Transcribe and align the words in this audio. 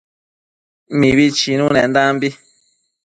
Mibi 0.99 1.25
chinunendambi 1.37 2.29